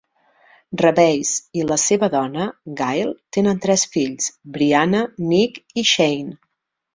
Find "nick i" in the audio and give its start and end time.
5.35-5.85